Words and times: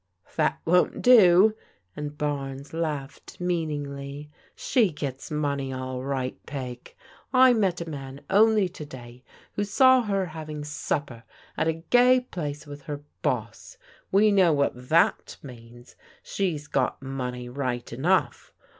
"That 0.35 0.59
won't 0.65 1.03
do," 1.03 1.55
and 1.95 2.17
Barnes 2.17 2.73
laughed 2.73 3.39
meaningly," 3.39 4.31
She 4.67 4.89
gets 4.91 5.29
money 5.29 5.71
all 5.71 6.01
right. 6.01 6.43
Peg. 6.47 6.95
I 7.31 7.53
met 7.53 7.81
a 7.81 7.85
man 7.87 8.21
only 8.27 8.67
to 8.67 8.83
day, 8.83 9.23
who 9.53 9.63
saw 9.63 10.01
her 10.01 10.25
having 10.25 10.65
supper 10.65 11.21
at 11.55 11.67
a 11.67 11.73
gay 11.91 12.19
place 12.19 12.65
with 12.65 12.81
her 12.89 13.01
boss. 13.21 13.77
We 14.11 14.31
know 14.31 14.51
what 14.51 14.89
that 14.89 15.37
means. 15.43 15.95
She's 16.23 16.65
got 16.67 16.99
money 17.03 17.47
right 17.47 17.93
enough. 17.93 18.51